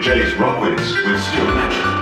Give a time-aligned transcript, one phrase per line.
[0.00, 2.00] With Stuart Matchett.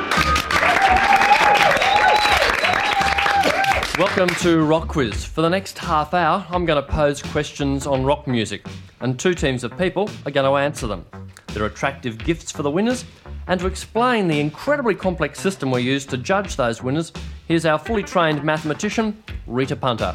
[3.99, 5.25] Welcome to Rock Quiz.
[5.25, 8.64] For the next half hour, I'm going to pose questions on rock music,
[9.00, 11.07] and two teams of people are going to answer them.
[11.49, 13.05] There are attractive gifts for the winners,
[13.49, 17.12] and to explain the incredibly complex system we use to judge those winners,
[17.49, 20.14] here's our fully trained mathematician, Rita Punter.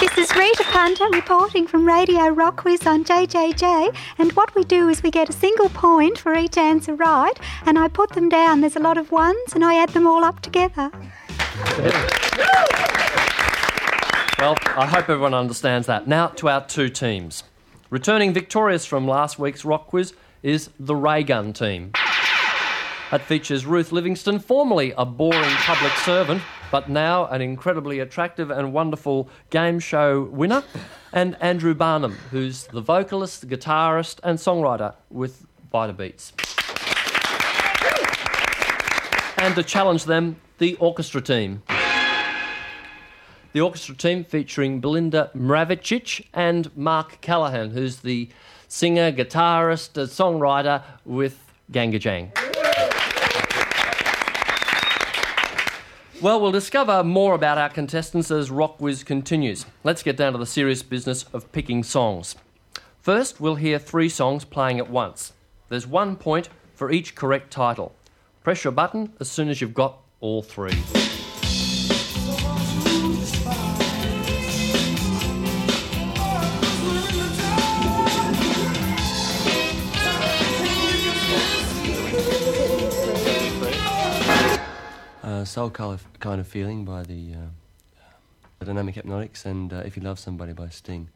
[0.00, 3.96] This is Rita Punter reporting from Radio Rock Quiz on JJJ.
[4.18, 7.78] And what we do is we get a single point for each answer right, and
[7.78, 8.60] I put them down.
[8.60, 10.90] There's a lot of ones, and I add them all up together.
[14.38, 16.08] Well, I hope everyone understands that.
[16.08, 17.44] Now to our two teams.
[17.88, 21.92] Returning victorious from last week's rock quiz is the Ray Gun team.
[23.12, 26.42] That features Ruth Livingston, formerly a boring public servant,
[26.74, 30.64] but now an incredibly attractive and wonderful game show winner,
[31.12, 36.32] and Andrew Barnum, who's the vocalist, guitarist, and songwriter with Vitabeats.
[39.38, 41.62] And to challenge them, the orchestra team.
[43.52, 48.28] The orchestra team featuring Belinda Mravicic and Mark Callaghan, who's the
[48.66, 51.38] singer, guitarist, songwriter with
[51.70, 52.43] GANGgajang.
[56.24, 59.66] Well, we'll discover more about our contestants as Rock Whiz continues.
[59.82, 62.34] Let's get down to the serious business of picking songs.
[62.98, 65.34] First, we'll hear three songs playing at once.
[65.68, 67.94] There's one point for each correct title.
[68.42, 70.72] Press your button as soon as you've got all three.
[85.44, 88.00] Uh, Soul Color Kind of Feeling by the, uh,
[88.60, 91.10] the Dynamic Hypnotics and uh, If You Love Somebody by Sting.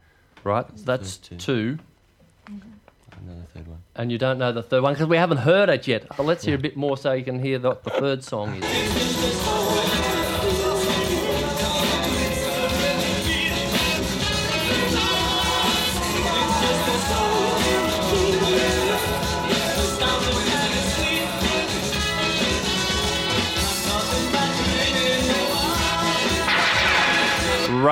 [0.44, 1.38] Right, so that's Those two.
[1.38, 1.78] two.
[2.46, 3.78] Another third one.
[3.96, 6.04] And you don't know the third one because we haven't heard it yet.
[6.14, 9.54] But let's hear a bit more so you can hear what the third song is.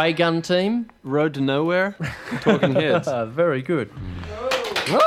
[0.07, 0.89] Ray Gun team.
[1.03, 1.97] Road to Nowhere,
[2.41, 3.09] Talking Heads.
[3.17, 3.91] Ah, very good.
[4.89, 5.01] Woo!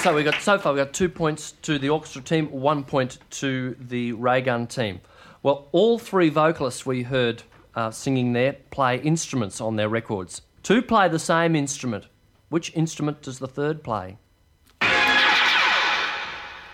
[0.00, 3.16] So we got so far we got two points to the orchestra team, one point
[3.40, 5.00] to the ray gun team.
[5.42, 10.42] Well, all three vocalists we heard uh, singing there play instruments on their records.
[10.62, 12.08] Two play the same instrument.
[12.50, 14.18] Which instrument does the third play?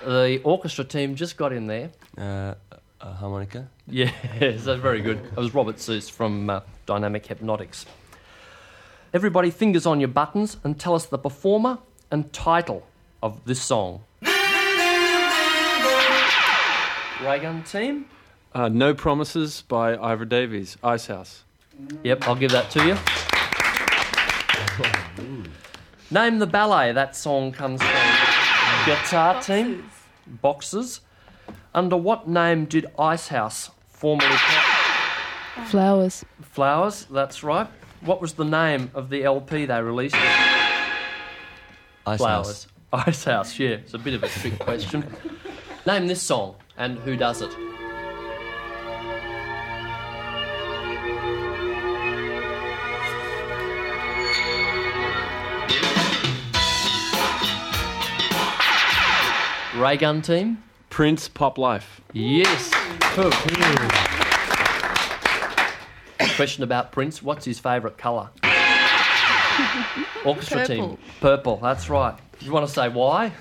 [0.04, 1.92] The orchestra team just got in there.
[2.18, 2.54] Uh,
[3.00, 3.68] a harmonica.
[3.86, 4.14] Yes,
[4.64, 5.18] that's very good.
[5.18, 7.86] It was Robert Susz from uh, Dynamic Hypnotics.
[9.12, 11.78] Everybody, fingers on your buttons and tell us the performer
[12.10, 12.86] and title
[13.22, 14.04] of this song.
[17.22, 18.06] Raygun team?
[18.54, 21.44] Uh, no Promises by Iva Davies, Icehouse.
[22.02, 22.96] Yep, I'll give that to you.
[26.10, 28.86] Name the ballet that song comes from.
[28.86, 29.90] Guitar team?
[30.26, 31.00] Boxes.
[31.72, 34.36] Under what name did Icehouse formerly?
[35.66, 36.24] Flowers.
[36.42, 37.68] Flowers, that's right.
[38.00, 40.16] What was the name of the LP they released?
[42.06, 42.66] Ice Flowers.
[42.92, 43.06] House.
[43.06, 43.68] Icehouse, yeah.
[43.68, 45.04] It's a bit of a trick question.
[45.86, 47.54] Name this song and who does it?
[59.76, 60.62] Ray Gun team?
[60.90, 62.00] Prince Pop Life.
[62.12, 62.70] Yes.
[66.36, 67.22] Question about Prince.
[67.22, 68.28] What's his favourite colour?
[70.24, 70.80] Orchestra team.
[70.80, 70.98] Purple.
[71.20, 72.16] Purple, that's right.
[72.38, 73.32] Do you want to say why?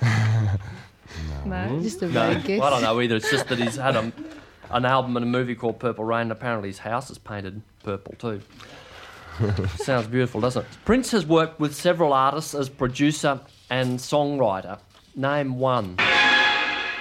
[1.45, 2.61] No, just a No, vague guess.
[2.61, 3.16] I don't know either.
[3.16, 4.11] It's just that he's had a,
[4.69, 6.23] an album and a movie called Purple Rain.
[6.23, 8.41] And apparently, his house is painted purple too.
[9.78, 10.67] Sounds beautiful, doesn't it?
[10.85, 14.79] Prince has worked with several artists as producer and songwriter.
[15.16, 15.95] Name one.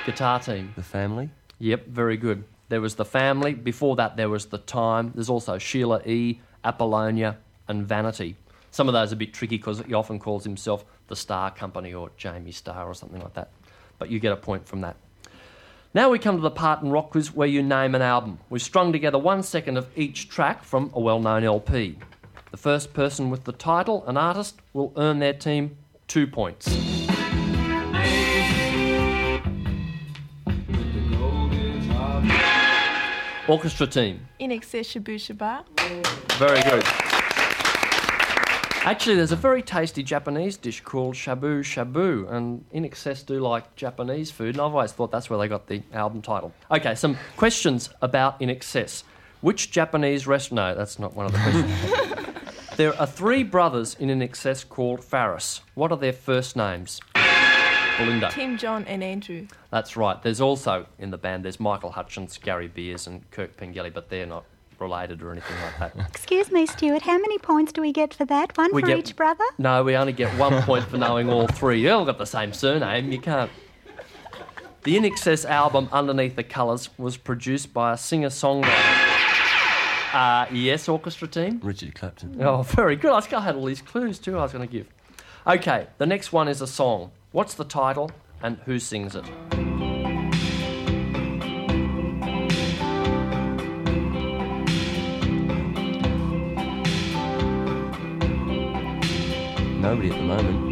[0.09, 0.73] Guitar team.
[0.75, 1.29] The Family.
[1.59, 2.45] Yep, very good.
[2.71, 3.53] There was the family.
[3.53, 5.13] Before that, there was the time.
[5.15, 7.37] There's also Sheila E., Apollonia,
[7.69, 8.35] and Vanity.
[8.71, 11.93] Some of those are a bit tricky because he often calls himself the Starr Company
[11.93, 13.51] or Jamie Starr or something like that.
[13.99, 14.97] But you get a point from that.
[15.93, 18.39] Now we come to the part in Rock Quiz where you name an album.
[18.49, 21.99] We've strung together one second of each track from a well known LP.
[22.51, 25.77] The first person with the title and artist will earn their team
[26.07, 26.88] two points.
[33.49, 34.29] Orchestra team.
[34.39, 35.65] In excess Shabooh Shoobah.
[36.39, 36.85] Very good.
[38.85, 44.31] Actually, there's a very tasty Japanese dish called shabu shabu, and INXS do like Japanese
[44.31, 46.53] food, and I've always thought that's where they got the album title.
[46.71, 49.03] Okay, some questions about INXS.
[49.41, 50.57] Which Japanese restaurant?
[50.57, 52.37] No, that's not one of the questions.
[52.77, 55.61] there are three brothers in INXS called Farriss.
[55.75, 57.01] What are their first names?
[57.99, 58.31] Belinda.
[58.31, 59.47] Tim, John, and Andrew.
[59.71, 60.21] That's right.
[60.23, 64.27] There's also in the band there's Michael Hutchence, Gary Beers, and Kirk Pengilly, but they're
[64.27, 64.45] not
[64.79, 66.09] related or anything like that.
[66.09, 68.57] Excuse me, Stuart, how many points do we get for that?
[68.57, 69.43] One We for get- each brother?
[69.59, 71.83] No, we only get one point for knowing all three.
[71.83, 73.11] They all got the same surname.
[73.11, 73.51] You can't.
[74.85, 79.15] The INXS album, Underneath the Colours, was produced by a singer songwriter.
[80.15, 81.61] Uh, yes, orchestra team.
[81.63, 82.41] Richard Clapton.
[82.43, 83.11] Oh, very good.
[83.11, 84.87] I was- I had all these clues too I was going to give.
[85.47, 87.11] Okay, the next one is a song.
[87.39, 88.11] What's the title
[88.43, 89.25] and who sings it?
[99.81, 100.68] Nobody at the moment.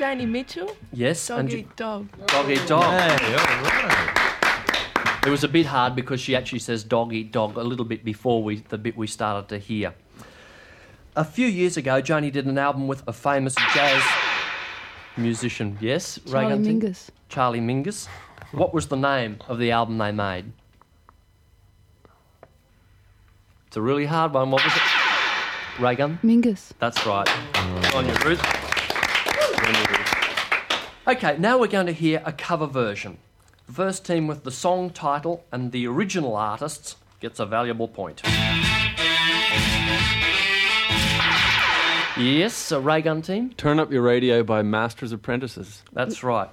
[0.00, 0.74] Joni Mitchell.
[0.94, 2.08] Yes, Dog and eat dog.
[2.26, 3.20] dog eat dog.
[5.26, 8.02] It was a bit hard because she actually says dog eat dog a little bit
[8.02, 9.92] before we the bit we started to hear.
[11.16, 14.02] A few years ago, Joni did an album with a famous jazz
[15.18, 15.76] musician.
[15.82, 16.80] Yes, Charlie Reagan?
[16.80, 17.10] Mingus.
[17.28, 18.08] Charlie Mingus.
[18.52, 20.50] What was the name of the album they made?
[23.66, 24.50] It's a really hard one.
[24.50, 24.82] What was it?
[25.78, 26.18] Reagan?
[26.24, 26.72] Mingus.
[26.78, 27.28] That's right.
[27.94, 28.59] On your Ruth.
[29.70, 30.14] On your Ruth.
[31.06, 33.18] Okay, now we're going to hear a cover version.
[33.68, 38.20] The first team with the song title and the original artists gets a valuable point.
[42.18, 43.50] Yes, a ray gun team.
[43.50, 45.84] Turn Up Your Radio by Masters Apprentices.
[45.92, 46.50] That's right.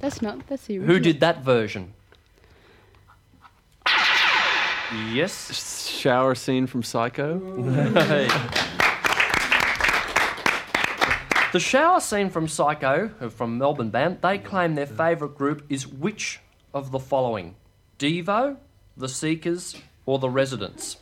[0.00, 0.44] That's not.
[0.48, 0.96] That's the original.
[0.96, 1.92] Who did that version?
[5.12, 5.86] Yes.
[5.88, 7.38] Shower scene from Psycho.
[11.52, 15.86] The shower scene from Psycho, who from Melbourne band, they claim their favourite group is
[15.86, 16.40] which
[16.72, 17.56] of the following?
[17.98, 18.56] Devo,
[18.96, 19.76] The Seekers,
[20.06, 20.96] or The Residents?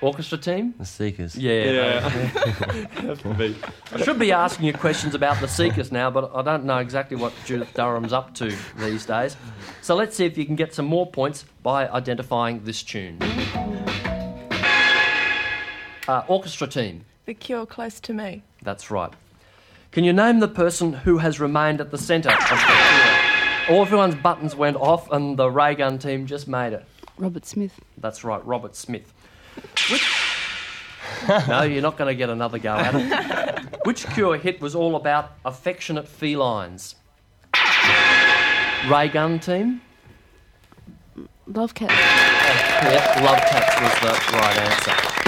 [0.00, 0.74] Orchestra team?
[0.78, 1.36] The Seekers.
[1.36, 2.10] Yeah.
[3.92, 7.16] I should be asking you questions about the Seekers now, but I don't know exactly
[7.16, 9.36] what Judith Durham's up to these days.
[9.80, 13.20] So let's see if you can get some more points by identifying this tune.
[16.10, 17.04] Uh, orchestra team.
[17.26, 18.42] The Cure Close to Me.
[18.62, 19.12] That's right.
[19.92, 23.76] Can you name the person who has remained at the centre of the tour?
[23.76, 26.84] All everyone's buttons went off, and the ray gun team just made it.
[27.16, 27.78] Robert Smith.
[27.96, 29.14] That's right, Robert Smith.
[29.88, 30.02] Which...
[31.46, 33.86] no, you're not going to get another go at it.
[33.86, 36.96] Which Cure hit was all about affectionate felines?
[38.88, 39.80] Ray gun team?
[41.46, 41.90] Love Cat.
[41.90, 45.19] Yep, Love Cats was the right answer.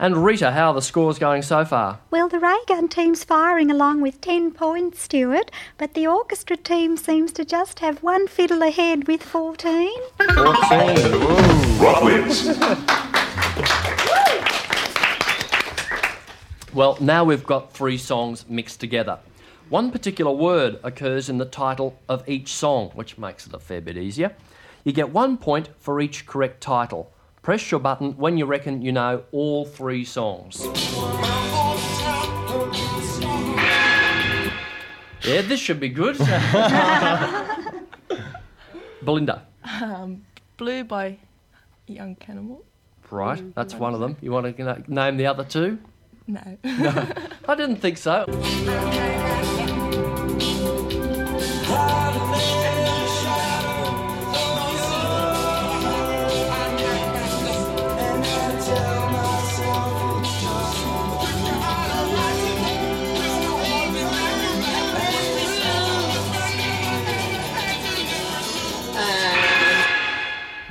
[0.00, 1.98] And Rita, how are the scores going so far?
[2.10, 6.96] Well, the ray gun team's firing along with 10 points, Stuart, but the orchestra team
[6.96, 9.90] seems to just have one fiddle ahead with 14.
[10.18, 11.78] 14.
[11.78, 12.56] Rock wins.
[16.72, 19.18] Well, now we've got three songs mixed together.
[19.68, 23.80] One particular word occurs in the title of each song, which makes it a fair
[23.80, 24.34] bit easier.
[24.84, 27.12] You get one point for each correct title.
[27.42, 30.64] Press your button when you reckon you know all three songs.
[35.24, 36.16] Yeah, this should be good.
[39.02, 39.46] Belinda.
[39.82, 40.24] Um,
[40.56, 41.18] Blue by
[41.86, 42.64] Young Cannibal.
[43.10, 44.16] Right, that's one of them.
[44.20, 45.78] You want to na- name the other two?
[46.26, 46.58] No.
[46.64, 48.26] I didn't think so.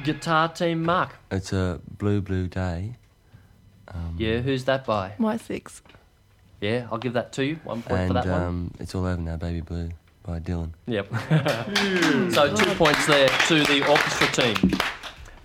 [0.08, 1.10] Guitar team Mark.
[1.30, 2.96] It's a blue, blue day.
[4.18, 5.14] Yeah, who's that by?
[5.20, 5.82] Mi-Sex.
[6.62, 7.60] Yeah, I'll give that to you.
[7.66, 8.42] One point And for that one.
[8.42, 9.90] um, it's all over now, baby blue
[10.24, 10.72] by Dylan.
[10.86, 11.08] Yep.
[12.34, 14.72] so two points there to the orchestra team.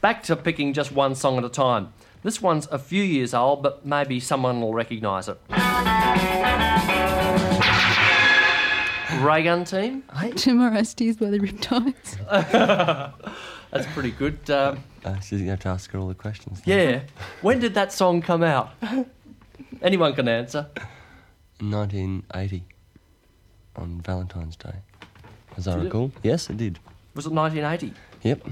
[0.00, 1.92] Back to picking just one song at a time.
[2.22, 5.38] This one's a few years old, but maybe someone will recognise it.
[9.20, 10.04] Ray Gun team?
[10.36, 12.18] Tomorrow's Tears by the Riptides.
[13.72, 14.48] That's pretty good.
[14.50, 16.60] Um, Uh, she's going to have to ask her all the questions.
[16.64, 17.00] yeah.
[17.40, 18.70] When did that song come out?
[19.82, 20.68] Anyone can answer.
[21.60, 22.64] 1980
[23.76, 24.74] on Valentine's Day,
[25.56, 25.84] as I Did it?
[25.86, 26.12] recall.
[26.22, 26.78] Yes, it did.
[27.14, 27.94] Was it 1980?
[28.22, 28.44] Yep.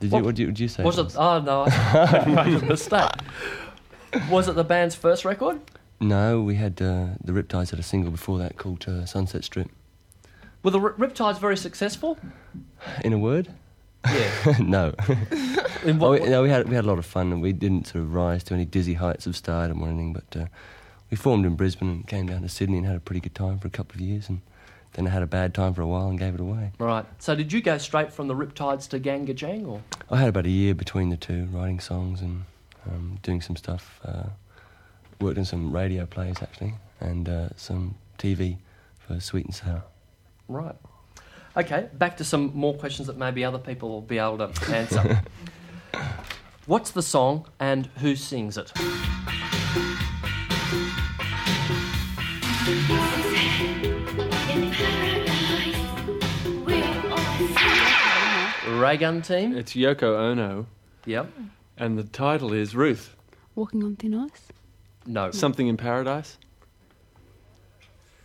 [0.00, 0.24] Did What- you?
[0.24, 0.82] What did you, did you say?
[0.82, 1.14] Was it?
[1.16, 3.10] Oh no, I made a mistake.
[4.30, 5.60] Was it the band's first record?
[6.00, 9.70] No, we had uh, the Riptides had a single before that called uh, Sunset Strip.
[10.62, 12.18] Were the R- Riptides very successful?
[13.04, 13.48] In a word,
[14.06, 14.56] Yeah.
[14.60, 14.94] no.
[15.84, 17.52] In Oh, what, we, no, we had we had a lot of fun, and we
[17.52, 20.12] didn't sort of rise to any dizzy heights of stardom or anything.
[20.12, 20.46] But uh,
[21.10, 23.58] we formed in Brisbane and came down to Sydney and had a pretty good time
[23.58, 24.40] for a couple of years, and
[24.92, 26.70] then I had a bad time for a while and gave it away.
[26.78, 27.04] Right.
[27.18, 30.50] So did you go straight from the Riptides to GANGgajang, or I had about a
[30.50, 32.44] year between the two, writing songs and
[32.88, 34.00] um, doing some stuff.
[34.04, 34.24] Uh,
[35.20, 38.56] worked on some radio plays actually, and uh, some TV
[38.98, 39.82] for Sweet and Sour.
[40.48, 40.76] right?
[41.56, 41.88] Okay.
[41.94, 45.22] Back to some more questions that maybe other people will be able to answer.
[46.66, 48.72] What's the song and who sings it?
[58.68, 59.56] Raygun team.
[59.56, 60.66] It's Yoko Ono,
[61.06, 61.30] Yep.
[61.76, 63.16] and the title is Ruth.
[63.54, 64.48] Walking on thin ice.
[65.06, 65.30] No.
[65.30, 66.38] Something in Paradise.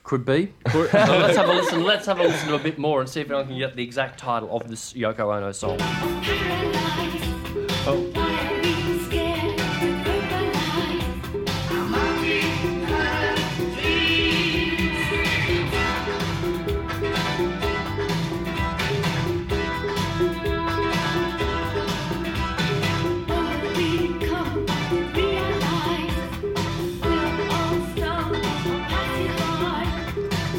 [0.07, 0.53] Could be.
[0.73, 1.83] Let's have a listen.
[1.83, 3.83] Let's have a listen to a bit more and see if anyone can get the
[3.83, 7.26] exact title of this Yoko Ono song.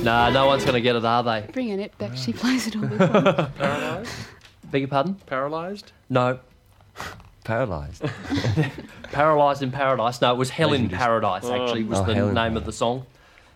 [0.08, 1.46] Nah, no one's going to get it, are they?
[1.52, 2.16] Bring Annette back.
[2.16, 3.52] She plays it all the time.
[3.58, 4.10] Paralyzed.
[4.70, 5.16] Beg your pardon?
[5.26, 5.92] Paralyzed.
[6.08, 6.38] No.
[7.44, 8.02] Paralysed.
[9.12, 10.22] Paralysed in Paradise.
[10.22, 11.52] No, it was Hell in Legend Paradise, oh.
[11.62, 13.04] actually, was Oh, the Hell in name of the song.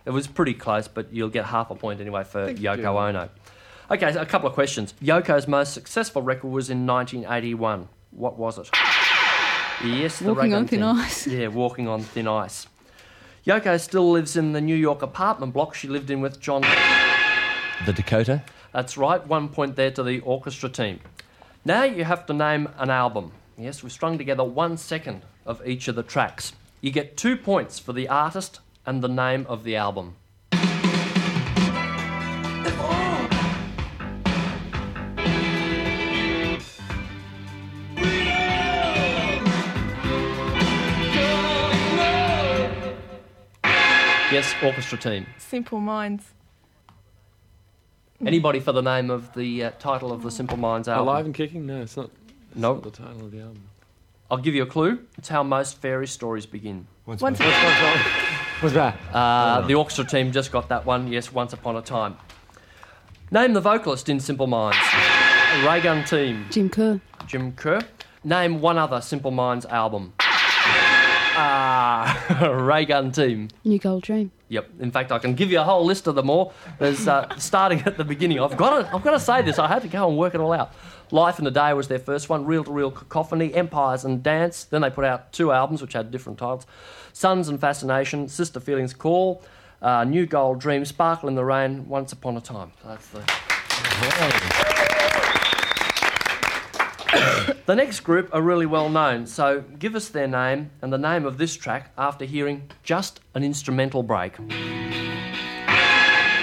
[0.05, 2.85] It was pretty close, but you'll get half a point anyway for Thank Yoko you.
[2.85, 3.29] Ono.
[3.89, 4.93] Okay, so a couple of questions.
[5.01, 7.87] Yoko's most successful record was in 1981.
[8.11, 8.69] What was it?
[9.83, 10.87] Yes, the Walking on thin Team.
[10.89, 11.25] ice.
[11.25, 12.67] Yeah, walking on thin ice.
[13.45, 16.61] Yoko still lives in the New York apartment block she lived in with John.
[17.85, 18.41] the Dakota.
[18.71, 21.01] That's right, one point there to the orchestra team.
[21.65, 23.33] Now you have to name an album.
[23.57, 26.53] Yes, we've strung together one second of each of the tracks.
[26.79, 30.15] You get two points for the artist and the name of the album.
[44.33, 45.27] Yes, orchestra team.
[45.37, 46.23] Simple Minds.
[48.25, 51.07] Anybody for the name of the uh, title of the Simple Minds album?
[51.07, 51.67] Alive and kicking?
[51.67, 52.09] No, it's not.
[52.49, 52.83] It's Nope.
[52.83, 53.61] not the title of the album.
[54.31, 54.97] I'll give you a clue.
[55.19, 56.87] It's how most fairy stories begin.
[57.05, 57.99] Once upon a time.
[58.61, 58.97] What's that?
[59.13, 61.11] Uh, the orchestra team just got that one.
[61.11, 62.17] Yes, once upon a time.
[63.29, 64.79] Name the vocalist in Simple Minds.
[65.63, 66.47] Raygun team.
[66.49, 66.99] Jim Kerr.
[67.27, 67.81] Jim Kerr.
[68.23, 70.13] Name one other Simple Minds album.
[71.35, 73.49] Ah, Raygun team.
[73.63, 74.31] New Gold Dream.
[74.49, 74.69] Yep.
[74.81, 76.53] In fact, I can give you a whole list of them all.
[76.77, 78.39] There's uh, starting at the beginning.
[78.39, 79.57] I've got to, I've got to say this.
[79.57, 80.73] I had to go and work it all out.
[81.11, 82.45] Life in the Day was their first one.
[82.45, 84.65] Real to Real Cacophony, Empires and Dance.
[84.65, 86.67] Then they put out two albums which had different titles:
[87.13, 89.43] Sons and Fascination, Sister Feelings Call,
[89.81, 92.71] uh, New Gold Dream, Sparkle in the Rain, Once Upon a Time.
[92.85, 94.82] That's the.
[97.65, 101.25] The next group are really well known, so give us their name and the name
[101.25, 104.33] of this track after hearing just an instrumental break.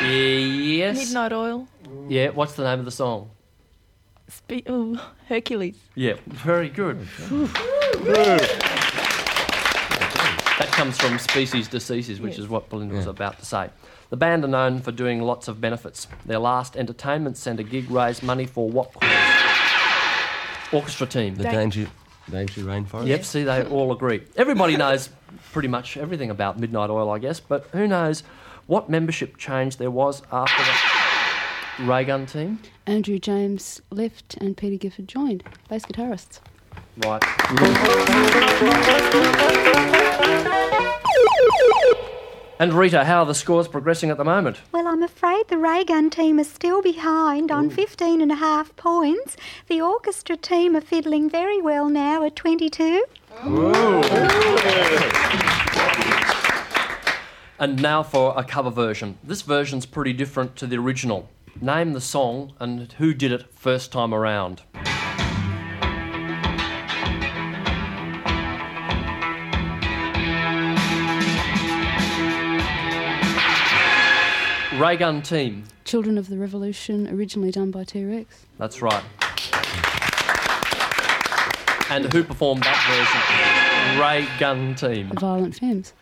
[0.03, 0.97] Yes.
[0.97, 1.69] Midnight Oil.
[2.09, 3.31] Yeah, what's the name of the song?
[4.29, 5.77] Spe- ooh, Hercules.
[5.95, 7.01] Yeah, very good.
[10.59, 12.41] that comes from Species Diseases, which Yes.
[12.41, 13.69] is what Belinda was about to say.
[14.09, 16.07] The band are known for doing lots of benefits.
[16.25, 19.30] Their last entertainment centre gig raised money for what cause?
[20.73, 21.35] Orchestra team.
[21.35, 21.91] The Thank- Danger,
[22.31, 23.07] Danger Rainforest.
[23.07, 24.23] Yep, see, they all agree.
[24.37, 25.09] Everybody knows
[25.53, 28.23] pretty much everything about Midnight Oil, I guess, but who knows
[28.67, 30.63] what membership change there was after
[31.79, 32.61] the Raygun team?
[32.87, 35.43] Andrew James left and Peter Gifford joined.
[35.69, 36.41] Bass guitarists.
[37.05, 37.23] Right.
[42.61, 44.61] And Rita, how are the scores progressing at the moment?
[44.71, 49.39] Well, I'm afraid the Raygun team is still behind on 15 and a half points.
[49.69, 53.03] The orchestra team are fiddling very well now at 22.
[57.59, 59.17] And now for a cover version.
[59.25, 61.31] This version's pretty different to the original.
[61.63, 64.61] Name the song and who did it first time around.
[74.81, 75.65] Ray Gun Team.
[75.85, 78.47] Children of the Revolution, originally done by T Rex.
[78.57, 79.05] That's right.
[81.91, 84.01] And who performed that version?
[84.01, 85.11] Ray Gun Team.
[85.11, 85.93] The Violent Femmes.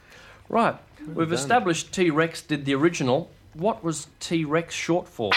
[0.48, 0.76] Right.
[1.12, 3.32] We've established T Rex did the original.
[3.54, 5.32] What was T Rex short for?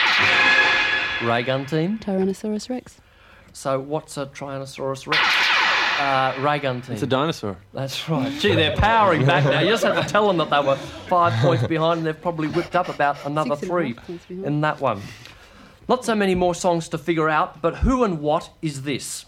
[1.24, 1.98] Ray Gun Team.
[1.98, 3.02] Tyrannosaurus Rex.
[3.54, 5.51] So what's a Tyrannosaurus Rex?
[6.02, 6.94] Uh, Ray Gun Team.
[6.94, 7.58] It's a dinosaur.
[7.74, 8.32] That's right.
[8.40, 9.60] Gee, they're powering back now.
[9.60, 12.48] You just have to tell them that they were five points behind and they've probably
[12.48, 14.46] whipped up about another Six three half points behind.
[14.48, 15.02] in that one.
[15.88, 19.26] Not so many more songs to figure out, but who and what is this?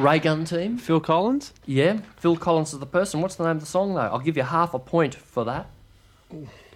[0.00, 0.78] Ray Gun Team?
[0.78, 1.52] Phil Collins?
[1.66, 3.20] Yeah, Phil Collins is the person.
[3.20, 4.00] What's the name of the song, though?
[4.00, 5.68] I'll give you half a point for that.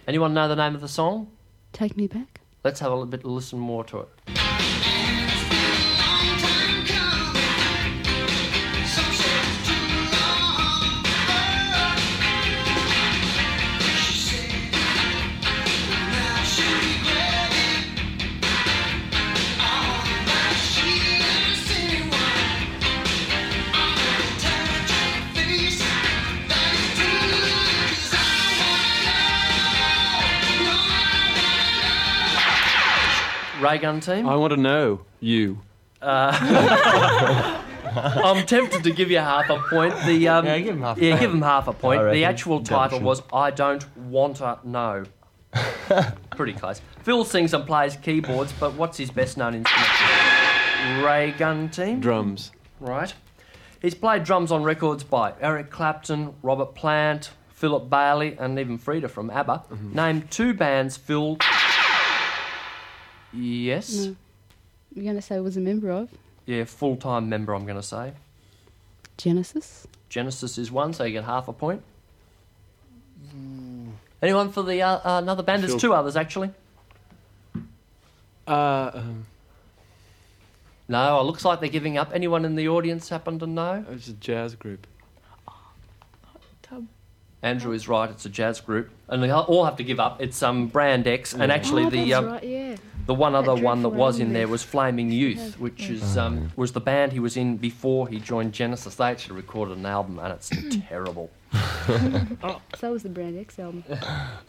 [0.07, 1.31] Anyone know the name of the song?
[1.73, 2.41] Take Me Back.
[2.63, 4.44] Let's have a little bit listen more to it.
[33.65, 34.29] Ray Gun Team?
[34.29, 35.59] I want to know you.
[36.01, 37.15] I'm
[38.45, 39.95] tempted to give you half a point.
[40.05, 41.21] The um, Yeah, give him half a yeah, point.
[41.21, 42.11] give him half a point.
[42.11, 45.05] The actual title was "I Don't Wanna Know."
[46.35, 46.81] Pretty close.
[47.03, 49.89] Phil sings and plays keyboards, but what's his best known instrument?
[51.03, 52.01] Ray Gun Team.
[52.01, 52.51] Drums.
[52.79, 53.13] Right.
[53.81, 59.07] He's played drums on records by Eric Clapton, Robert Plant, Philip Bailey, and even Frida
[59.07, 59.63] from ABBA.
[59.93, 61.37] Name two bands Phil.
[63.35, 63.93] Yes.
[63.93, 64.15] No.
[64.93, 66.09] You're going to say was a member of
[66.45, 68.13] Yeah, full time member, I'm going to say.
[69.17, 69.87] Genesis.
[70.09, 71.81] Genesis is one, so you get half a point.
[74.21, 75.61] Anyone for the uh, uh, another band?
[75.63, 76.51] There's Phil- two others actually.
[78.47, 79.25] Uh, um,
[80.87, 82.11] No, it looks like they're giving up.
[82.13, 83.85] Anyone in the audience happen to know?
[83.91, 84.87] it's a jazz group.
[87.41, 88.09] Andrew is right.
[88.09, 90.19] It's a jazz group, and they all have to give up.
[90.19, 92.75] It's um Brand X, and actually oh, the that's um, right, yeah.
[93.05, 96.71] The one other one that was in there was Flaming Youth, which is um was
[96.71, 98.95] the band he was in before he joined Genesis.
[98.95, 100.49] They actually recorded an album, and it's
[100.89, 101.29] terrible.
[102.77, 103.83] So was the Brand X album.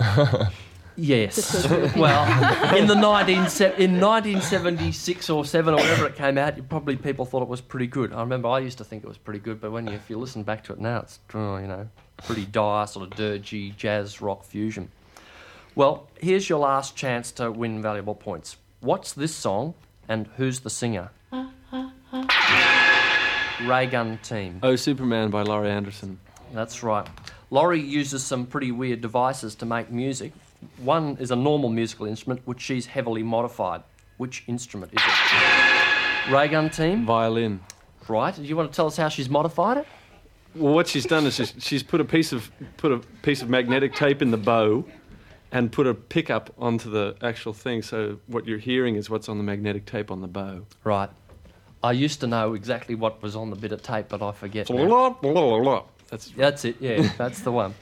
[0.96, 1.68] Yes.
[1.96, 3.36] well, in the 19,
[3.78, 7.60] in 1976 or 7 or whatever it came out, you probably people thought it was
[7.60, 8.12] pretty good.
[8.12, 10.18] I remember I used to think it was pretty good, but when you, if you
[10.18, 11.86] listen back to it now, it's, oh, you know,
[12.24, 14.90] pretty dire, sort of dirgy jazz rock fusion.
[15.76, 18.56] Well, here's your last chance to win valuable points.
[18.80, 19.74] What's this song
[20.08, 21.10] and who's the singer?
[23.62, 24.58] Raygun Team.
[24.62, 26.18] Oh, Superman by Laurie Anderson.
[26.54, 27.06] That's right.
[27.50, 30.32] Laurie uses some pretty weird devices to make music.
[30.78, 33.82] One is a normal musical instrument, which she's heavily modified.
[34.16, 36.32] Which instrument is it?
[36.32, 37.60] Raygun Team, Violin.
[38.08, 38.34] right?
[38.34, 39.86] Do you want to tell us how she's modified it?
[40.54, 43.50] Well, what she's done is she's, she's put a piece of put a piece of
[43.50, 44.86] magnetic tape in the bow,
[45.52, 47.82] and put a pickup onto the actual thing.
[47.82, 50.66] So what you're hearing is what's on the magnetic tape on the bow.
[50.84, 51.10] Right.
[51.82, 54.66] I used to know exactly what was on the bit of tape, but I forget.
[54.82, 54.88] now.
[56.08, 57.74] That's That's it, yeah, that's the one.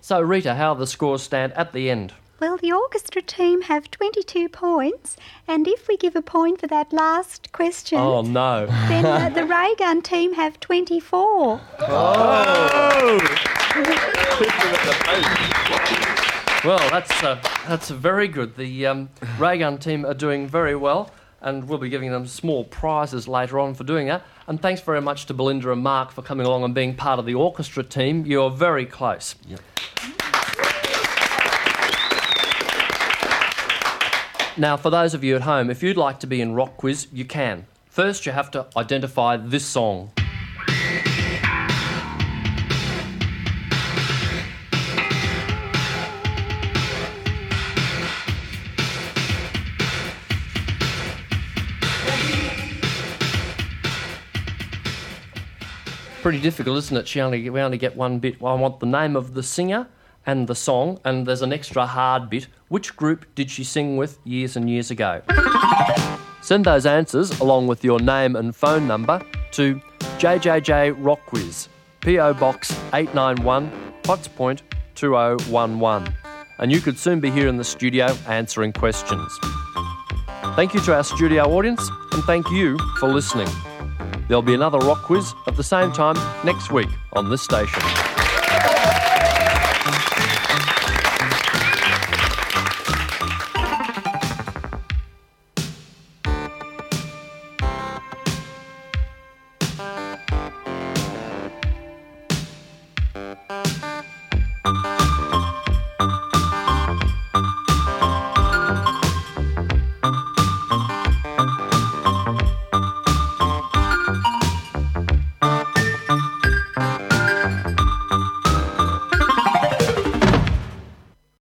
[0.00, 2.12] So, Rita, how the scores stand at the end?
[2.40, 6.90] Well, the orchestra team have 22 points, and if we give a point for that
[6.90, 8.64] last question, Oh, no.
[8.88, 11.60] then uh, the ray gun team have 24.
[11.80, 13.20] Oh!
[16.64, 18.56] Well, that's uh, that's very good.
[18.56, 23.26] The um, Raygun team are doing very well, and we'll be giving them small prizes
[23.28, 24.22] later on for doing that.
[24.46, 27.24] And thanks very much to Belinda and Mark for coming along and being part of
[27.26, 28.26] the orchestra team.
[28.26, 29.34] You're very close.
[29.46, 29.60] Yep.
[34.60, 37.06] Now, for those of you at home, if you'd like to be in Rock Quiz,
[37.10, 37.64] you can.
[37.86, 40.10] First, you have to identify this song.
[56.20, 57.08] Pretty difficult, isn't it?
[57.08, 58.34] She only, we only get one bit.
[58.42, 59.88] I want the name of the singer
[60.30, 62.46] and the song, and there's an extra hard bit.
[62.68, 65.22] Which group did she sing with years and years ago?
[66.40, 69.20] Send those answers along with your name and phone number
[69.52, 69.80] to
[70.18, 71.68] JJJ Rock Quiz,
[72.00, 73.72] PO Box 891,
[74.04, 74.62] Potts Point
[74.94, 76.14] 2011.
[76.60, 79.36] And you could soon be here in the studio answering questions.
[80.54, 83.48] Thank you to our studio audience and thank you for listening.
[84.28, 87.82] There'll be another rock quiz at the same time next week on this station.